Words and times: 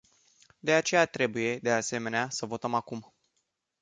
De 0.61 0.73
aceea 0.73 1.05
trebuie, 1.05 1.57
de 1.57 1.71
asemenea, 1.71 2.29
să 2.29 2.45
votăm 2.45 2.73
acum. 2.73 3.13